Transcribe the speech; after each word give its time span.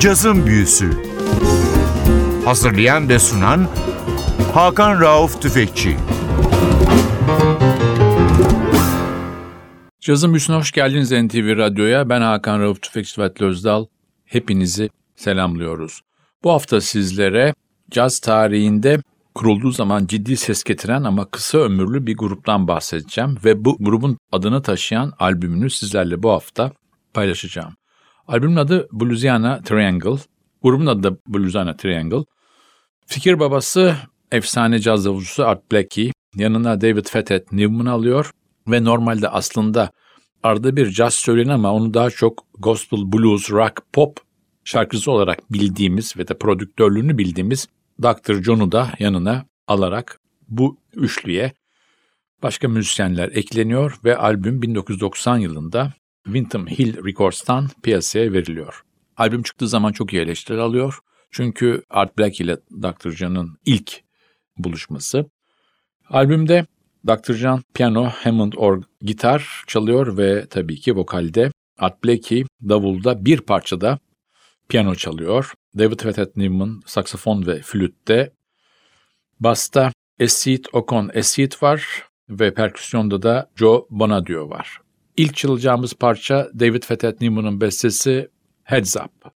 Cazın 0.00 0.46
Büyüsü 0.46 0.90
Hazırlayan 2.44 3.08
ve 3.08 3.18
sunan 3.18 3.68
Hakan 4.54 5.00
Rauf 5.00 5.42
Tüfekçi 5.42 5.96
Cazın 10.00 10.30
Büyüsü'ne 10.30 10.56
hoş 10.56 10.72
geldiniz 10.72 11.12
NTV 11.12 11.56
Radyo'ya. 11.56 12.08
Ben 12.08 12.20
Hakan 12.20 12.60
Rauf 12.60 12.82
Tüfekçi 12.82 13.20
ve 13.20 13.32
Özdal. 13.40 13.86
Hepinizi 14.24 14.90
selamlıyoruz. 15.16 16.00
Bu 16.44 16.50
hafta 16.50 16.80
sizlere 16.80 17.54
caz 17.90 18.18
tarihinde 18.18 19.02
kurulduğu 19.34 19.70
zaman 19.70 20.06
ciddi 20.06 20.36
ses 20.36 20.64
getiren 20.64 21.02
ama 21.02 21.30
kısa 21.30 21.58
ömürlü 21.58 22.06
bir 22.06 22.16
gruptan 22.16 22.68
bahsedeceğim 22.68 23.38
ve 23.44 23.64
bu 23.64 23.76
grubun 23.80 24.18
adını 24.32 24.62
taşıyan 24.62 25.12
albümünü 25.18 25.70
sizlerle 25.70 26.22
bu 26.22 26.30
hafta 26.30 26.72
paylaşacağım. 27.14 27.74
Albümün 28.30 28.56
adı 28.56 28.88
Bluesiana 28.92 29.62
Triangle, 29.62 30.18
grubun 30.62 30.86
adı 30.86 31.02
da 31.02 31.16
Bluesiana 31.26 31.76
Triangle. 31.76 32.24
Fikir 33.06 33.40
babası 33.40 33.96
efsane 34.32 34.78
caz 34.78 35.04
davulcusu 35.04 35.44
Art 35.44 35.72
Blakey, 35.72 36.12
yanına 36.36 36.80
David 36.80 37.06
Fethet 37.06 37.52
Newman 37.52 37.86
alıyor 37.86 38.30
ve 38.68 38.84
normalde 38.84 39.28
aslında 39.28 39.90
arada 40.42 40.76
bir 40.76 40.90
caz 40.90 41.14
söylenir 41.14 41.50
ama 41.50 41.72
onu 41.72 41.94
daha 41.94 42.10
çok 42.10 42.46
gospel, 42.58 43.12
blues, 43.12 43.50
rock, 43.50 43.82
pop 43.92 44.20
şarkıcısı 44.64 45.10
olarak 45.10 45.52
bildiğimiz 45.52 46.16
ve 46.16 46.28
de 46.28 46.38
prodüktörlüğünü 46.38 47.18
bildiğimiz 47.18 47.68
Dr. 48.02 48.42
John'u 48.42 48.72
da 48.72 48.90
yanına 48.98 49.46
alarak 49.66 50.20
bu 50.48 50.78
üçlüye 50.94 51.52
başka 52.42 52.68
müzisyenler 52.68 53.28
ekleniyor 53.28 53.98
ve 54.04 54.16
albüm 54.16 54.62
1990 54.62 55.38
yılında 55.38 55.92
Windham 56.24 56.66
Hill 56.66 57.04
Records'tan 57.04 57.68
piyasaya 57.82 58.32
veriliyor. 58.32 58.82
Albüm 59.16 59.42
çıktığı 59.42 59.68
zaman 59.68 59.92
çok 59.92 60.12
iyi 60.12 60.22
eleştiri 60.22 60.60
alıyor. 60.60 60.98
Çünkü 61.30 61.82
Art 61.90 62.18
Black 62.18 62.40
ile 62.40 62.56
Dr. 62.82 63.10
John'ın 63.10 63.58
ilk 63.64 64.00
buluşması. 64.56 65.30
Albümde 66.08 66.66
Dr. 67.06 67.32
John 67.32 67.62
piyano, 67.74 68.04
Hammond 68.04 68.52
org, 68.56 68.84
gitar 69.02 69.64
çalıyor 69.66 70.16
ve 70.16 70.46
tabii 70.46 70.76
ki 70.76 70.96
vokalde 70.96 71.52
Art 71.78 72.04
Blakey 72.04 72.44
davulda 72.68 73.24
bir 73.24 73.40
parçada 73.40 73.98
piyano 74.68 74.94
çalıyor. 74.94 75.52
David 75.78 76.00
Fethet 76.00 76.36
Newman 76.36 76.82
saksafon 76.86 77.46
ve 77.46 77.60
flütte. 77.62 78.32
Basta 79.40 79.92
Esit 80.18 80.68
Okon 80.72 81.10
Esit 81.14 81.62
var 81.62 82.04
ve 82.28 82.54
perküsyonda 82.54 83.22
da 83.22 83.50
Joe 83.56 83.86
Bonadio 83.90 84.50
var. 84.50 84.80
İlk 85.20 85.36
çalacağımız 85.36 85.94
parça 85.94 86.50
David 86.60 86.82
Fethet 86.82 87.20
Newman'ın 87.20 87.60
bestesi 87.60 88.28
Heads 88.64 88.96
Up. 88.96 89.32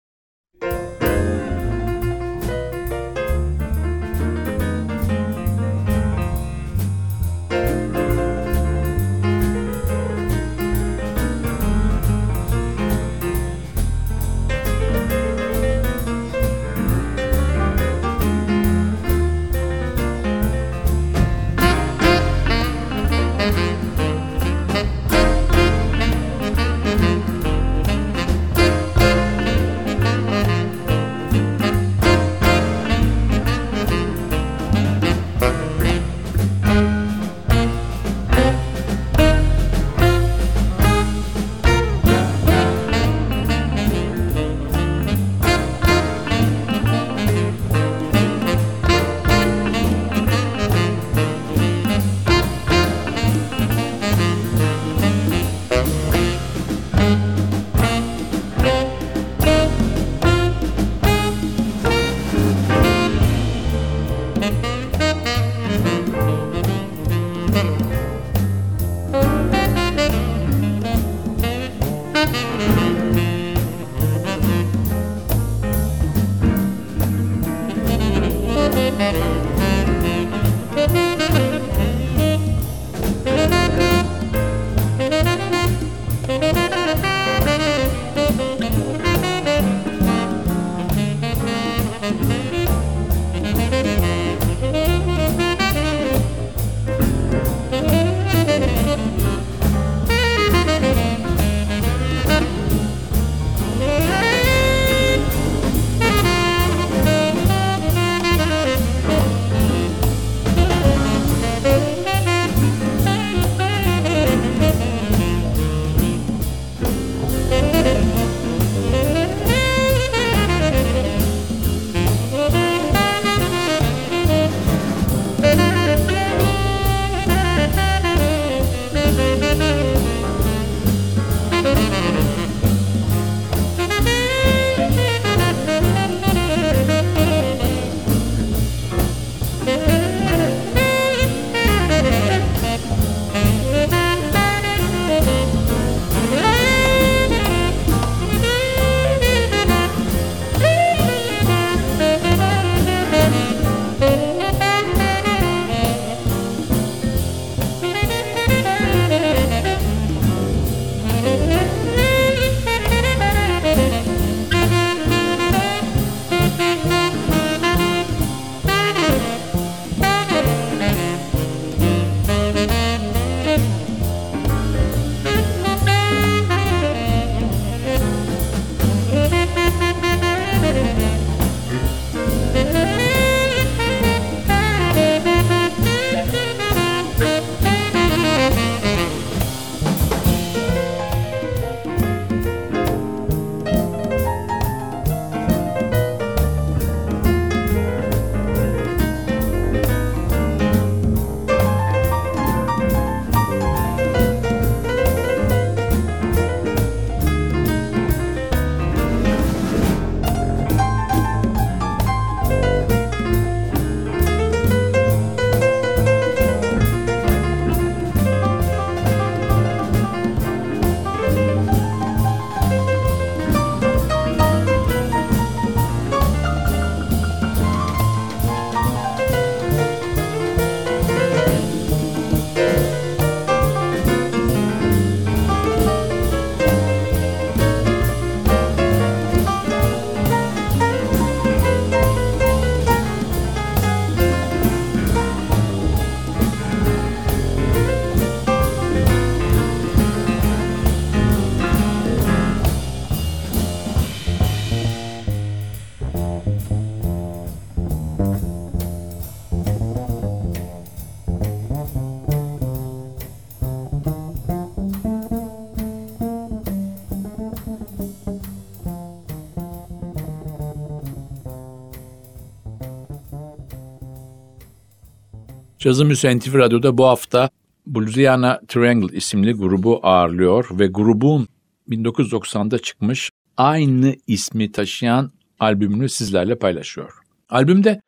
Cazı 275.81 276.05
Müse 276.05 276.37
NTV 276.37 276.57
Radyo'da 276.57 276.97
bu 276.97 277.05
hafta 277.05 277.49
Louisiana 277.95 278.61
Triangle 278.67 279.17
isimli 279.17 279.53
grubu 279.53 279.99
ağırlıyor 280.03 280.67
ve 280.71 280.87
grubun 280.87 281.47
1990'da 281.89 282.79
çıkmış 282.79 283.31
aynı 283.57 284.15
ismi 284.27 284.71
taşıyan 284.71 285.31
albümünü 285.59 286.09
sizlerle 286.09 286.57
paylaşıyor. 286.57 287.13
Albümde 287.49 288.01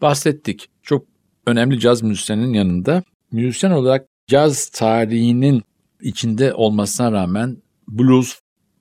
bahsettik. 0.00 0.68
Çok 0.82 1.06
önemli 1.46 1.80
caz 1.80 2.02
müzisyeninin 2.02 2.52
yanında 2.52 3.02
müzisyen 3.32 3.70
olarak 3.70 4.08
caz 4.26 4.68
tarihinin 4.68 5.62
içinde 6.00 6.54
olmasına 6.54 7.12
rağmen 7.12 7.56
blues, 7.88 8.40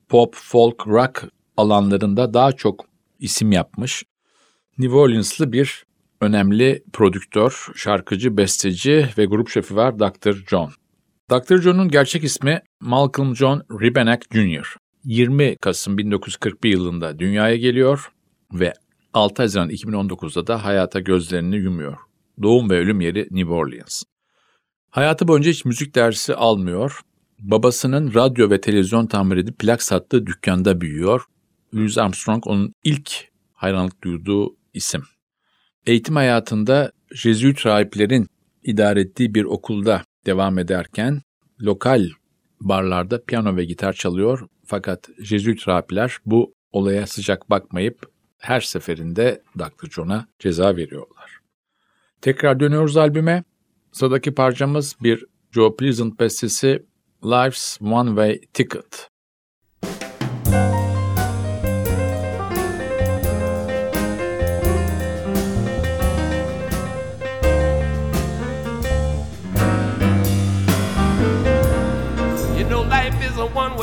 pop, 0.10 0.36
folk, 0.36 0.88
rock 0.88 1.24
alanlarında 1.58 2.34
daha 2.34 2.52
çok 2.52 2.86
isim 3.20 3.52
yapmış. 3.52 4.04
New 4.78 4.96
Orleans'lı 4.98 5.52
bir 5.52 5.87
önemli 6.22 6.84
prodüktör, 6.94 7.68
şarkıcı, 7.76 8.38
besteci 8.38 9.10
ve 9.18 9.26
grup 9.26 9.50
şefi 9.50 9.76
var 9.76 10.00
Dr. 10.00 10.34
John. 10.50 10.72
Dr. 11.32 11.58
John'un 11.58 11.90
gerçek 11.90 12.24
ismi 12.24 12.62
Malcolm 12.82 13.36
John 13.36 13.64
Ribenack 13.82 14.34
Jr. 14.34 14.76
20 15.04 15.56
Kasım 15.58 15.98
1941 15.98 16.70
yılında 16.70 17.20
dünyaya 17.20 17.56
geliyor 17.56 18.12
ve 18.54 18.74
6 19.14 19.42
Haziran 19.42 19.70
2019'da 19.70 20.48
da 20.48 20.66
hayata 20.66 21.00
gözlerini 21.00 21.56
yumuyor. 21.56 21.98
Doğum 22.42 22.70
ve 22.70 22.80
ölüm 22.80 23.02
yeri 23.02 23.28
New 23.32 23.54
Orleans. 23.54 24.04
Hayatı 24.90 25.28
boyunca 25.28 25.52
hiç 25.52 25.66
müzik 25.66 25.96
dersi 25.96 26.36
almıyor. 26.36 27.02
Babasının 27.40 28.14
radyo 28.14 28.50
ve 28.50 28.62
televizyon 28.62 29.08
tamir 29.08 29.38
edip 29.38 29.60
plak 29.60 29.84
sattığı 29.84 30.26
dükkanda 30.26 30.82
büyüyor. 30.82 31.22
Louis 31.76 31.98
Armstrong 31.98 32.48
onun 32.48 32.74
ilk 32.84 33.30
hayranlık 33.54 34.04
duyduğu 34.04 34.56
isim. 34.74 35.04
Eğitim 35.88 36.16
hayatında 36.16 36.92
Jesuit 37.12 37.66
rahiplerin 37.66 38.28
idare 38.64 39.02
ettiği 39.02 39.36
bir 39.36 39.44
okulda 39.44 40.04
devam 40.26 40.60
ederken 40.60 41.22
lokal 41.62 42.10
barlarda 42.62 43.24
piyano 43.24 43.56
ve 43.56 43.66
gitar 43.66 43.94
çalıyor 43.94 44.48
fakat 44.66 45.10
Jesuit 45.20 45.68
rahipler 45.68 46.18
bu 46.26 46.54
olaya 46.72 47.08
sıcak 47.08 47.50
bakmayıp 47.50 48.12
her 48.38 48.62
seferinde 48.62 49.42
Dr. 49.60 49.90
John'a 49.90 50.28
ceza 50.40 50.76
veriyorlar. 50.76 51.40
Tekrar 52.22 52.60
dönüyoruz 52.60 52.98
albüme. 52.98 53.44
Sıradaki 53.92 54.34
parçamız 54.34 54.96
bir 55.04 55.26
Joe 55.52 55.76
Pleasant 55.76 56.20
bestesi 56.20 56.86
Life's 57.24 57.82
One 57.82 58.10
Way 58.10 58.42
Ticket. 58.54 59.10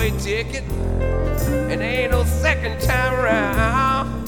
One-way 0.04 0.20
ticket, 0.20 0.62
and 1.70 1.80
ain't 1.80 2.12
no 2.12 2.24
second 2.24 2.78
time 2.80 3.14
around. 3.14 4.26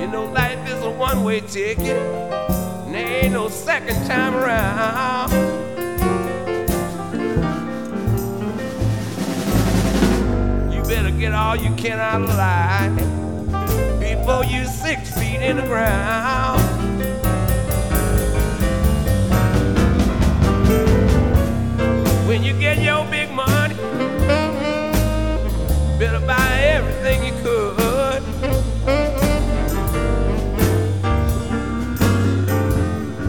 You 0.00 0.06
know 0.06 0.30
life 0.32 0.68
is 0.68 0.82
a 0.84 0.90
one-way 0.90 1.40
ticket, 1.40 1.96
and 1.96 2.94
ain't 2.94 3.32
no 3.32 3.48
second 3.48 4.06
time 4.06 4.36
around. 4.36 5.32
You 10.72 10.82
better 10.84 11.10
get 11.10 11.32
all 11.32 11.56
you 11.56 11.74
can 11.74 11.98
out 11.98 12.22
of 12.22 12.28
life 12.36 12.94
before 13.98 14.44
you 14.44 14.64
six 14.64 15.10
feet 15.18 15.42
in 15.42 15.56
the 15.56 15.62
ground. 15.62 16.71
When 22.32 22.42
you 22.42 22.58
get 22.58 22.78
your 22.78 23.04
big 23.10 23.30
money, 23.30 23.74
better 25.98 26.18
buy 26.26 26.48
everything 26.76 27.26
you 27.26 27.32
could. 27.42 28.22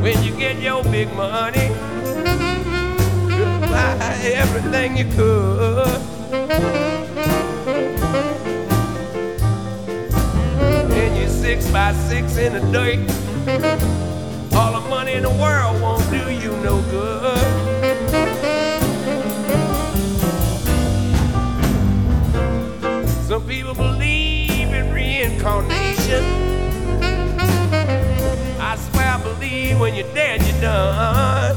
When 0.01 0.23
you 0.23 0.31
get 0.37 0.61
your 0.61 0.83
big 0.85 1.13
money, 1.15 1.67
buy 3.73 4.21
everything 4.23 4.95
you 4.95 5.05
could. 5.17 6.01
And 10.93 11.17
you're 11.17 11.27
six 11.27 11.69
by 11.71 11.91
six 11.91 12.37
in 12.37 12.53
the 12.53 12.61
dirt. 12.71 12.99
All 14.55 14.79
the 14.79 14.87
money 14.87 15.11
in 15.15 15.23
the 15.23 15.35
world 15.43 15.81
won't 15.81 16.09
do 16.09 16.31
you 16.31 16.55
no 16.63 16.81
good. 16.83 17.52
Believe 23.75 24.71
in 24.71 24.91
reincarnation. 24.93 26.23
I 28.59 28.75
swear 28.75 29.07
I 29.07 29.19
believe 29.23 29.79
when 29.79 29.95
you're 29.95 30.13
dead, 30.13 30.41
you're 30.43 30.61
done. 30.61 31.55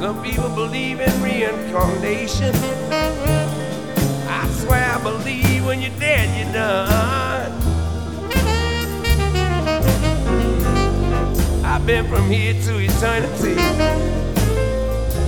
Some 0.00 0.22
people 0.22 0.48
believe 0.50 1.00
in 1.00 1.22
reincarnation. 1.22 2.54
I 4.28 4.48
swear 4.60 4.84
I 4.84 5.02
believe 5.02 5.64
when 5.64 5.80
you're 5.80 5.98
dead, 5.98 6.28
you're 6.38 6.52
done. 6.52 7.52
I've 11.64 11.86
been 11.86 12.08
from 12.08 12.28
here 12.30 12.54
to 12.54 12.78
eternity 12.78 13.54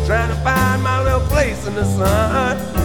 trying 0.07 0.29
to 0.29 0.37
find 0.43 0.83
my 0.83 1.03
little 1.05 1.21
place 1.29 1.67
in 1.67 1.75
the 1.77 1.85
sun. 1.85 2.80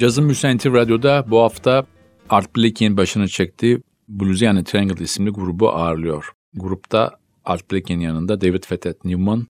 Cazın 0.00 0.24
Müsenti 0.24 0.72
Radyo'da 0.72 1.24
bu 1.30 1.40
hafta 1.40 1.86
Art 2.28 2.56
Blakey'in 2.56 2.96
başını 2.96 3.28
çektiği 3.28 3.82
Bluesiana 4.08 4.64
Triangle 4.64 5.04
isimli 5.04 5.30
grubu 5.30 5.70
ağırlıyor. 5.70 6.32
Grupta 6.54 7.18
Art 7.44 7.72
Blakey'in 7.72 8.00
yanında 8.00 8.40
David 8.40 8.64
Fethet 8.64 9.04
Newman 9.04 9.46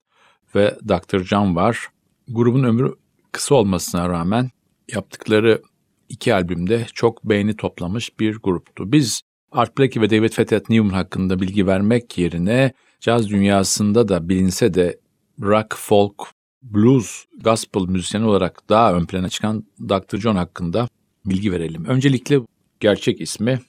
ve 0.55 0.77
Dr. 0.87 1.19
John 1.19 1.55
var. 1.55 1.87
Grubun 2.27 2.63
ömrü 2.63 2.93
kısa 3.31 3.55
olmasına 3.55 4.09
rağmen 4.09 4.49
yaptıkları 4.93 5.61
iki 6.09 6.33
albümde 6.33 6.85
çok 6.93 7.23
beğeni 7.23 7.55
toplamış 7.55 8.19
bir 8.19 8.37
gruptu. 8.37 8.91
Biz 8.91 9.21
Art 9.51 9.77
Blakey 9.77 10.01
ve 10.01 10.09
David 10.09 10.31
Fethet 10.31 10.69
Newman 10.69 10.93
hakkında 10.93 11.39
bilgi 11.39 11.67
vermek 11.67 12.17
yerine 12.17 12.73
caz 12.99 13.29
dünyasında 13.29 14.07
da 14.07 14.29
bilinse 14.29 14.73
de 14.73 14.99
rock, 15.41 15.75
folk, 15.77 16.27
blues, 16.61 17.25
gospel 17.43 17.81
müzisyeni 17.81 18.25
olarak 18.25 18.69
daha 18.69 18.93
ön 18.93 19.05
plana 19.05 19.29
çıkan 19.29 19.63
Dr. 19.89 20.17
John 20.17 20.35
hakkında 20.35 20.87
bilgi 21.25 21.51
verelim. 21.51 21.85
Öncelikle 21.85 22.39
gerçek 22.79 23.21
ismi 23.21 23.59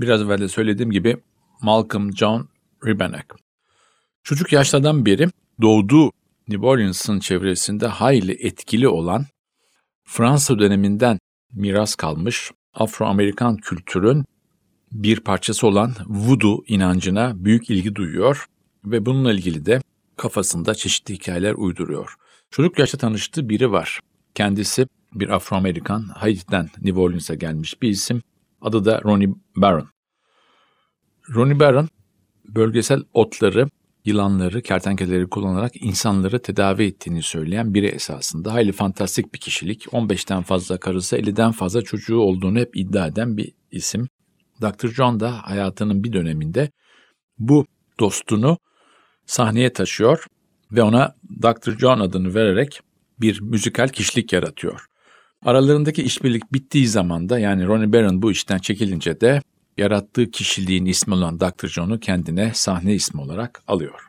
biraz 0.00 0.22
evvel 0.22 0.38
de 0.38 0.48
söylediğim 0.48 0.90
gibi 0.90 1.16
Malcolm 1.62 2.16
John 2.16 2.48
Ribenack. 2.86 3.34
Çocuk 4.22 4.52
yaşlardan 4.52 5.06
beri 5.06 5.28
doğduğu 5.62 6.10
New 6.48 6.66
Orleans'ın 6.66 7.18
çevresinde 7.18 7.86
hayli 7.86 8.32
etkili 8.32 8.88
olan 8.88 9.26
Fransa 10.04 10.58
döneminden 10.58 11.18
miras 11.52 11.94
kalmış 11.94 12.50
Afro-Amerikan 12.74 13.56
kültürün 13.56 14.24
bir 14.92 15.20
parçası 15.20 15.66
olan 15.66 15.92
voodoo 16.06 16.62
inancına 16.66 17.44
büyük 17.44 17.70
ilgi 17.70 17.94
duyuyor 17.94 18.46
ve 18.84 19.06
bununla 19.06 19.32
ilgili 19.32 19.66
de 19.66 19.82
kafasında 20.16 20.74
çeşitli 20.74 21.14
hikayeler 21.14 21.54
uyduruyor. 21.54 22.16
Çocuk 22.54 22.78
yaşta 22.78 22.98
tanıştığı 22.98 23.48
biri 23.48 23.72
var. 23.72 24.00
Kendisi 24.34 24.86
bir 25.14 25.28
Afro-Amerikan, 25.28 26.02
Haiti'den 26.02 26.68
New 26.82 27.00
Orleans'a 27.00 27.34
gelmiş 27.34 27.82
bir 27.82 27.88
isim. 27.88 28.22
Adı 28.60 28.84
da 28.84 29.00
Ronnie 29.04 29.28
Barron. 29.56 29.88
Ronnie 31.34 31.60
Barron 31.60 31.88
bölgesel 32.44 33.02
otları, 33.12 33.68
yılanları, 34.04 34.62
kertenkeleleri 34.62 35.28
kullanarak 35.28 35.82
insanları 35.82 36.42
tedavi 36.42 36.84
ettiğini 36.84 37.22
söyleyen 37.22 37.74
biri 37.74 37.86
esasında. 37.86 38.52
Hayli 38.52 38.72
fantastik 38.72 39.34
bir 39.34 39.38
kişilik. 39.38 39.84
15'ten 39.86 40.42
fazla 40.42 40.78
karısı, 40.78 41.16
50'den 41.16 41.52
fazla 41.52 41.82
çocuğu 41.82 42.18
olduğunu 42.18 42.58
hep 42.58 42.76
iddia 42.76 43.06
eden 43.06 43.36
bir 43.36 43.52
isim. 43.70 44.08
Dr. 44.62 44.88
John 44.88 45.20
da 45.20 45.32
hayatının 45.32 46.04
bir 46.04 46.12
döneminde 46.12 46.70
bu 47.38 47.66
dostunu 48.00 48.58
sahneye 49.26 49.72
taşıyor 49.72 50.26
ve 50.76 50.82
ona 50.82 51.14
Dr. 51.42 51.78
John 51.78 52.00
adını 52.00 52.34
vererek 52.34 52.80
bir 53.20 53.40
müzikal 53.40 53.88
kişilik 53.88 54.32
yaratıyor. 54.32 54.86
Aralarındaki 55.42 56.02
işbirlik 56.02 56.52
bittiği 56.52 56.88
zaman 56.88 57.28
da 57.28 57.38
yani 57.38 57.66
Ronnie 57.66 57.92
Barron 57.92 58.22
bu 58.22 58.32
işten 58.32 58.58
çekilince 58.58 59.20
de 59.20 59.42
yarattığı 59.76 60.30
kişiliğin 60.30 60.86
ismi 60.86 61.14
olan 61.14 61.40
Dr. 61.40 61.66
John'u 61.66 62.00
kendine 62.00 62.50
sahne 62.54 62.94
ismi 62.94 63.20
olarak 63.20 63.62
alıyor. 63.66 64.06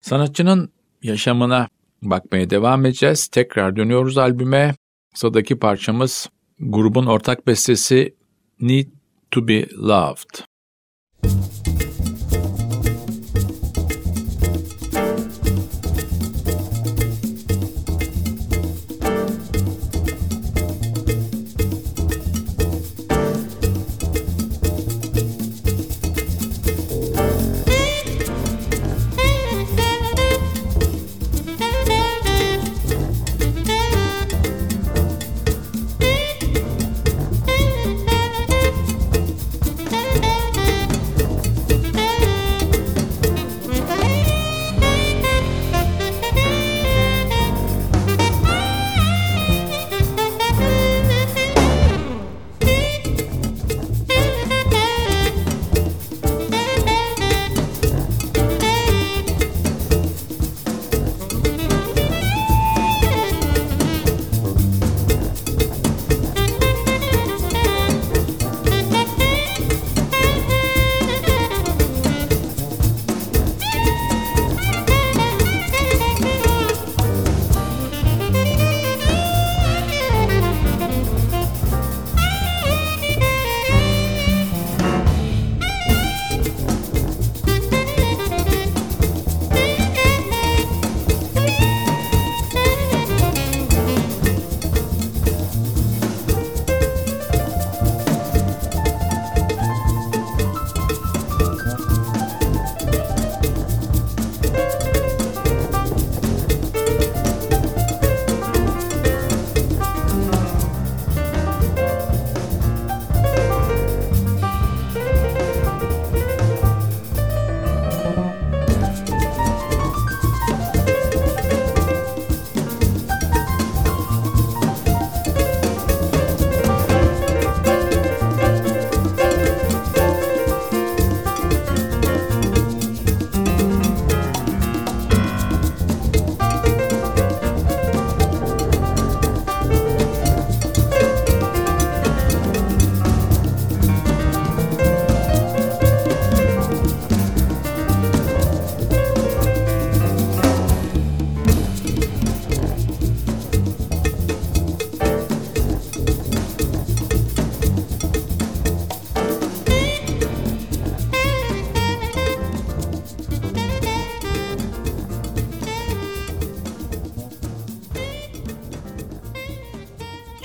Sanatçının 0.00 0.72
yaşamına 1.02 1.68
bakmaya 2.02 2.50
devam 2.50 2.86
edeceğiz. 2.86 3.28
Tekrar 3.28 3.76
dönüyoruz 3.76 4.18
albüme. 4.18 4.74
Sıradaki 5.14 5.58
parçamız 5.58 6.28
grubun 6.60 7.06
ortak 7.06 7.46
bestesi 7.46 8.14
Need 8.60 8.88
to 9.30 9.48
be 9.48 9.68
Loved. 9.70 10.49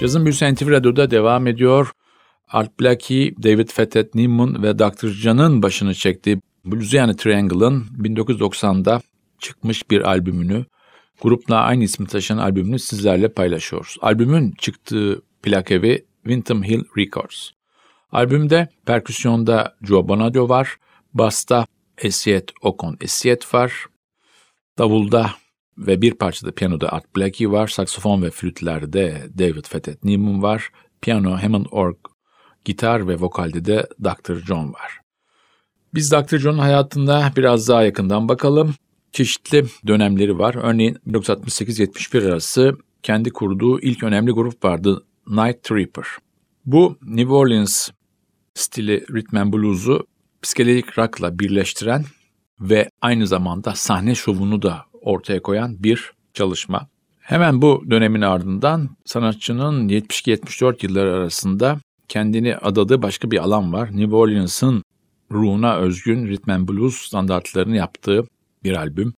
Cazın 0.06 0.26
Büyüsü 0.26 0.54
NTV 0.54 0.70
Radyo'da 0.70 1.12
devam 1.12 1.48
ediyor. 1.48 1.92
Art 2.48 2.80
Blakey, 2.80 3.36
David 3.44 3.70
Fethet 3.70 4.16
Newman 4.16 4.64
ve 4.64 4.80
Dr. 4.80 5.08
John'ın 5.08 5.62
başını 5.62 5.94
çektiği 5.94 6.42
Bluesiana 6.66 7.16
Triangle'ın 7.16 7.86
1990'da 8.02 9.02
çıkmış 9.40 9.92
bir 9.92 10.02
albümünü, 10.02 10.66
grupla 11.22 11.56
aynı 11.56 11.84
ismi 11.84 12.08
taşıyan 12.08 12.38
albümünü 12.38 12.80
sizlerle 12.80 13.34
paylaşıyoruz. 13.34 13.98
Albümün 14.02 14.52
çıktığı 14.52 15.22
plak 15.44 15.72
evi 15.72 16.06
Windham 16.24 16.64
Hill 16.64 16.84
Records. 16.98 17.50
Albümde 18.12 18.68
perküsyonda 18.86 19.76
Joe 19.82 20.08
Bonadio 20.08 20.50
var, 20.50 20.78
basta 21.14 21.66
Esiet 21.98 22.52
Okon 22.62 22.98
Esiet 23.02 23.54
var, 23.54 23.86
davulda 24.78 25.32
ve 25.78 26.02
bir 26.02 26.14
parçada 26.14 26.52
piyanoda 26.52 26.94
Art 26.94 27.16
Blakey 27.16 27.52
var, 27.52 27.68
saksofon 27.68 28.22
ve 28.22 28.30
flütlerde 28.30 29.24
David 29.38 29.66
Fethet 29.66 30.04
Newman 30.04 30.44
var, 30.44 30.70
piyano, 31.02 31.44
Hammond 31.44 31.66
org, 31.72 31.98
gitar 32.66 33.08
ve 33.08 33.20
vokalde 33.20 33.66
de 33.66 33.88
Dr. 34.04 34.36
John 34.36 34.74
var. 34.74 35.00
Biz 35.94 36.12
Dr. 36.12 36.38
John'un 36.38 36.58
hayatında 36.58 37.32
biraz 37.38 37.68
daha 37.68 37.84
yakından 37.84 38.30
bakalım. 38.30 38.76
Çeşitli 39.12 39.66
dönemleri 39.88 40.38
var. 40.38 40.56
Örneğin 40.56 40.98
1968-71 41.08 42.28
arası 42.28 42.78
kendi 43.04 43.30
kurduğu 43.30 43.80
ilk 43.80 44.04
önemli 44.04 44.32
grup 44.32 44.66
vardı 44.66 45.06
Night 45.28 45.64
Tripper. 45.64 46.06
Bu 46.66 46.98
New 47.02 47.34
Orleans 47.34 47.90
stili 48.54 49.06
rhythm 49.14 49.38
and 49.38 49.54
blues'u 49.54 50.08
psikedelik 50.42 51.00
rock'la 51.00 51.40
birleştiren 51.40 52.06
ve 52.60 52.90
aynı 53.02 53.28
zamanda 53.28 53.76
sahne 53.76 54.16
şovunu 54.16 54.62
da 54.62 54.86
ortaya 55.06 55.42
koyan 55.42 55.84
bir 55.84 56.12
çalışma. 56.34 56.88
Hemen 57.20 57.62
bu 57.62 57.84
dönemin 57.90 58.22
ardından 58.22 58.90
sanatçının 59.06 59.90
72-74 59.90 60.86
yılları 60.86 61.14
arasında 61.14 61.80
kendini 62.08 62.58
adadığı 62.58 63.02
başka 63.02 63.32
bir 63.32 63.38
alan 63.38 63.74
var. 63.74 63.90
New 63.98 64.16
Orleans'ın 64.16 64.84
ruhuna 65.32 65.76
özgün 65.76 66.28
rhythm 66.28 66.52
and 66.52 66.70
blues 66.70 66.96
standartlarını 66.96 67.76
yaptığı 67.76 68.24
bir 68.64 68.76
albüm. 68.76 69.14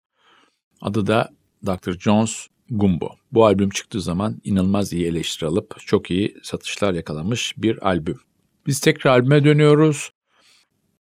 Adı 0.81 1.07
da 1.07 1.29
Dr. 1.65 1.99
Jones 1.99 2.47
Gumbo. 2.69 3.09
Bu 3.31 3.45
albüm 3.45 3.69
çıktığı 3.69 4.01
zaman 4.01 4.41
inanılmaz 4.43 4.93
iyi 4.93 5.05
eleştiri 5.05 5.49
alıp 5.49 5.75
çok 5.85 6.11
iyi 6.11 6.37
satışlar 6.43 6.93
yakalamış 6.93 7.53
bir 7.57 7.87
albüm. 7.87 8.19
Biz 8.67 8.79
tekrar 8.79 9.11
albüme 9.11 9.43
dönüyoruz. 9.43 10.11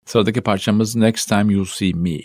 Sıradaki 0.04 0.40
parçamız 0.40 0.96
Next 0.96 1.28
Time 1.28 1.52
You 1.52 1.66
See 1.66 1.92
Me. 1.92 2.20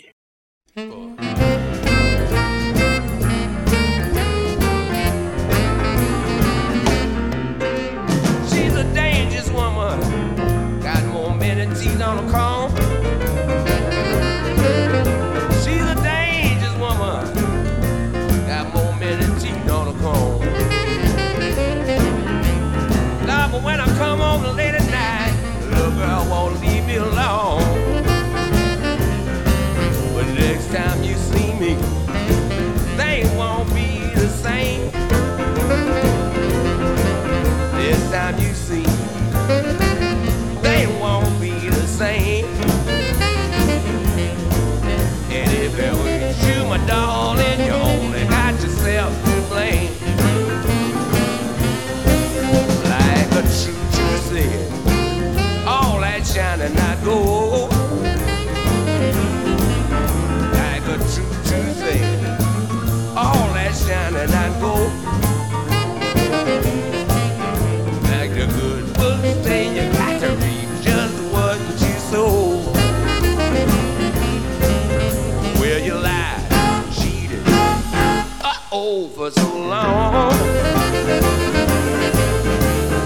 on. 79.82 80.32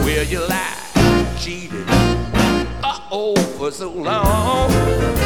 Will 0.04 0.24
you 0.24 0.40
lie? 0.46 1.34
Cheated. 1.38 1.84
Uh 2.82 3.00
oh, 3.10 3.36
for 3.58 3.70
so 3.70 3.90
long. 3.90 5.25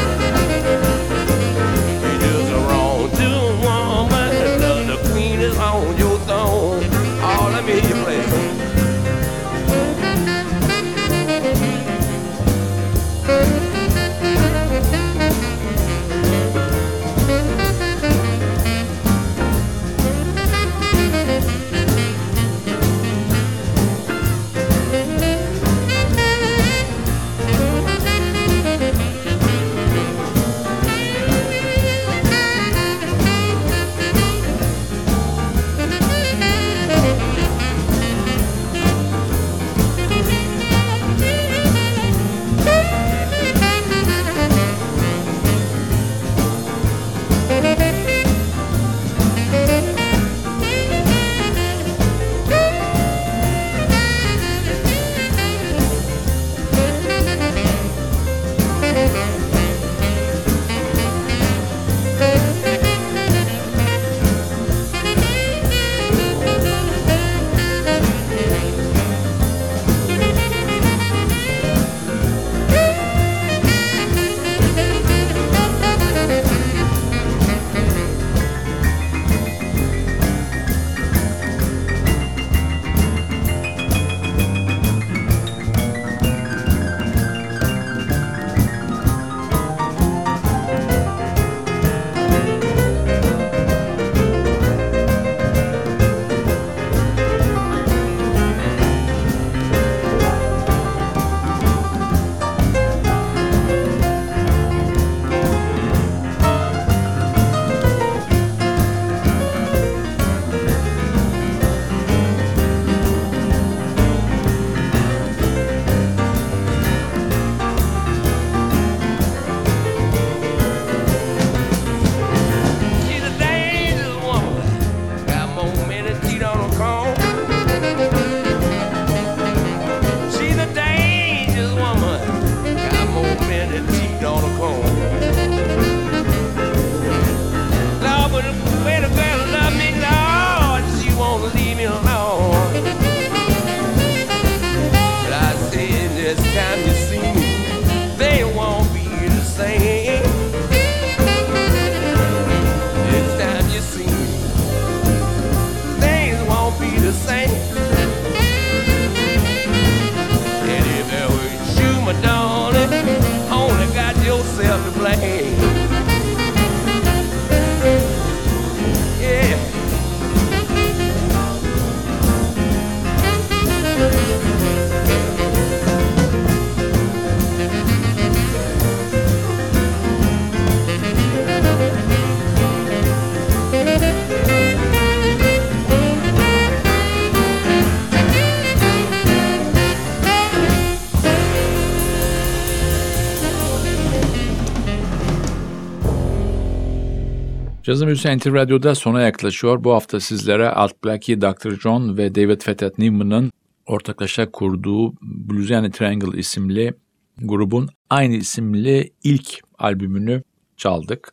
Cazım 197.90 198.11
Hüseyin 198.11 198.38
NTV 198.38 198.55
Radyo'da 198.55 198.94
sona 198.94 199.20
yaklaşıyor. 199.20 199.85
Bu 199.85 199.92
hafta 199.92 200.20
sizlere 200.20 200.68
Art 200.68 201.05
Blakey, 201.05 201.40
Dr. 201.40 201.70
John 201.70 202.16
ve 202.16 202.35
David 202.35 202.61
Fethet 202.61 202.98
Newman'ın 202.98 203.50
ortaklaşa 203.87 204.50
kurduğu 204.50 205.12
Bluesiana 205.22 205.90
Triangle 205.90 206.38
isimli 206.38 206.94
grubun 207.38 207.88
aynı 208.11 208.35
isimli 208.35 209.12
ilk 209.24 209.61
albümünü 209.79 210.42
çaldık. 210.76 211.33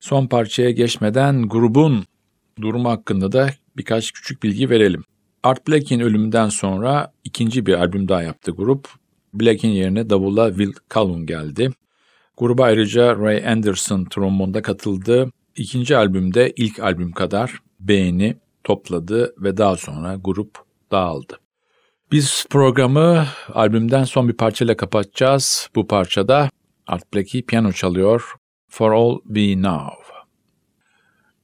Son 0.00 0.26
parçaya 0.26 0.70
geçmeden 0.70 1.48
grubun 1.48 2.04
durumu 2.60 2.90
hakkında 2.90 3.32
da 3.32 3.50
birkaç 3.76 4.12
küçük 4.12 4.42
bilgi 4.42 4.70
verelim. 4.70 5.04
Art 5.42 5.68
Blakey'in 5.68 6.02
ölümünden 6.02 6.48
sonra 6.48 7.12
ikinci 7.24 7.66
bir 7.66 7.74
albüm 7.74 8.08
daha 8.08 8.22
yaptı 8.22 8.50
grup. 8.50 8.88
Blakey'in 9.34 9.74
yerine 9.74 10.10
davulla 10.10 10.48
Will 10.48 10.72
Calhoun 10.94 11.26
geldi. 11.26 11.70
Gruba 12.36 12.64
ayrıca 12.64 13.18
Ray 13.18 13.48
Anderson 13.48 14.04
trombonda 14.04 14.62
katıldı. 14.62 15.30
İkinci 15.56 15.96
albümde 15.96 16.52
ilk 16.56 16.80
albüm 16.80 17.12
kadar 17.12 17.58
beğeni 17.80 18.36
topladı 18.64 19.34
ve 19.38 19.56
daha 19.56 19.76
sonra 19.76 20.16
grup 20.24 20.58
dağıldı. 20.90 21.38
Biz 22.12 22.46
programı 22.50 23.26
albümden 23.52 24.04
son 24.04 24.28
bir 24.28 24.32
parçayla 24.32 24.76
kapatacağız. 24.76 25.68
Bu 25.74 25.86
parçada 25.86 26.50
Art 26.86 27.14
Blakey 27.14 27.42
piyano 27.42 27.72
çalıyor. 27.72 28.34
For 28.68 28.92
All 28.92 29.18
We 29.26 29.54
Know. 29.54 30.02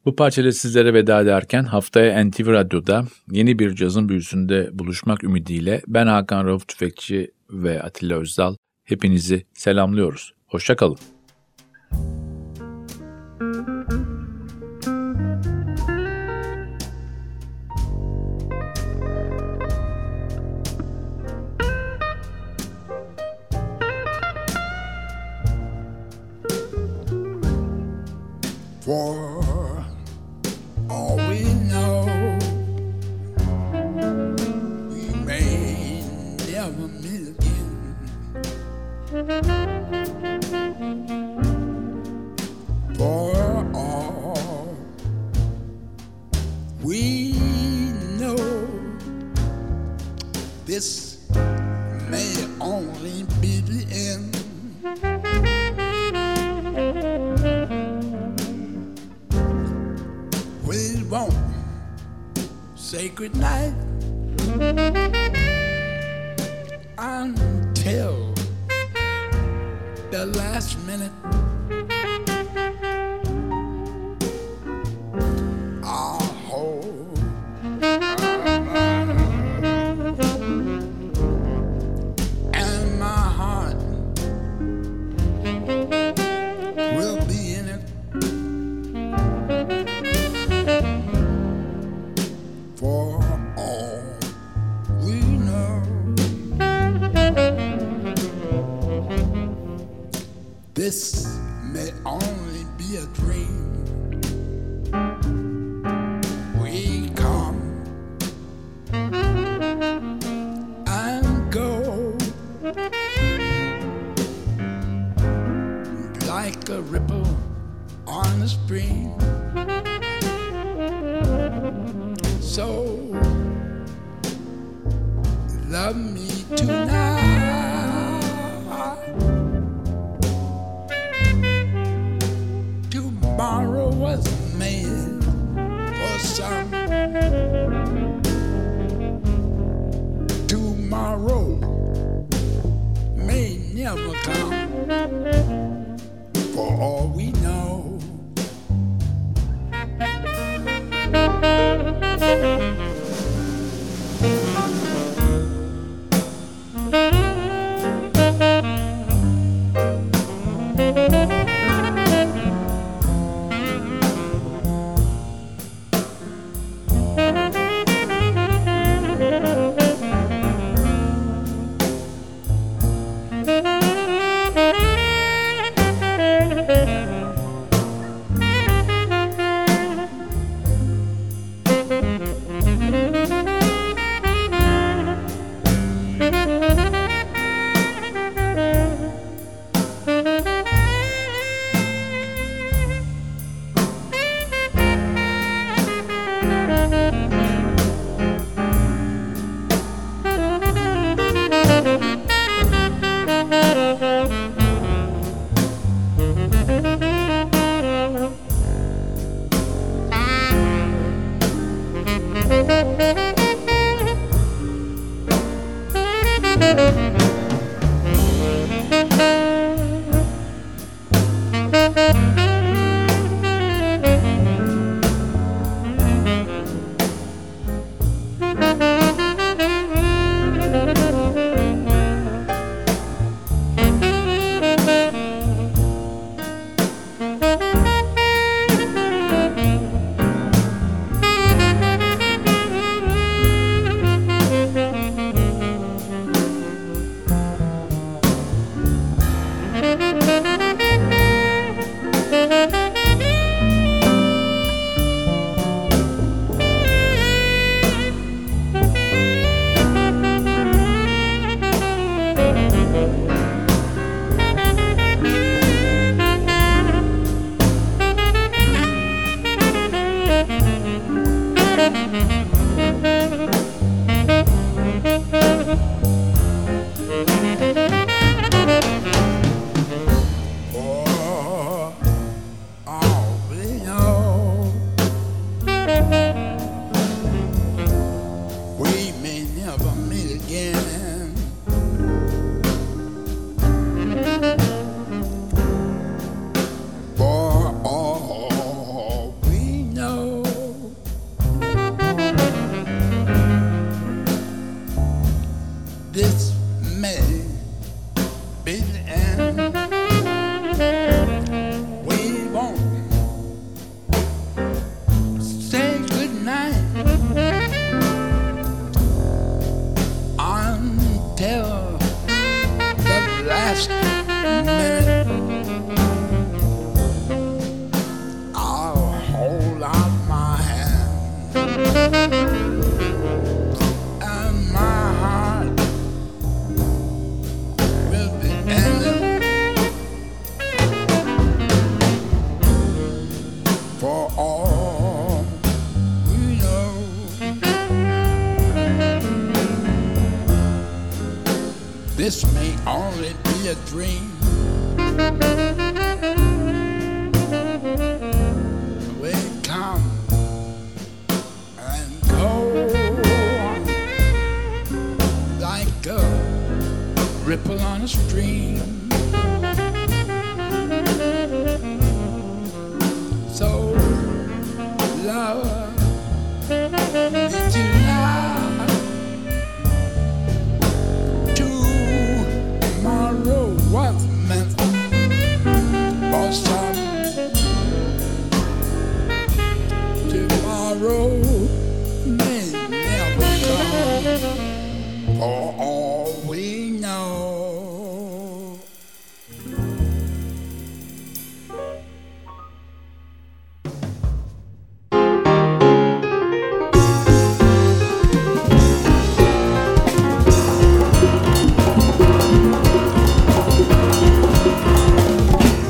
Bu 0.05 0.17
parçayla 0.17 0.53
sizlere 0.53 0.95
veda 0.95 1.21
ederken 1.21 1.65
haftaya 1.65 2.25
NTV 2.25 2.47
Radyo'da 2.47 3.05
yeni 3.31 3.59
bir 3.59 3.75
cazın 3.75 4.09
büyüsünde 4.09 4.71
buluşmak 4.73 5.25
ümidiyle 5.25 5.83
ben 5.87 6.07
Hakan 6.07 6.47
Rauf 6.47 6.69
Tüfekçi 6.69 7.31
ve 7.51 7.83
Atilla 7.83 8.17
Özdal 8.17 8.55
hepinizi 8.85 9.45
selamlıyoruz. 9.55 10.33
Hoşçakalın. 10.47 11.18
For 28.89 29.38
This 100.89 101.39
may 101.65 101.93
only 102.07 102.65
be 102.79 102.97
a 102.97 103.05
dream. 103.09 103.28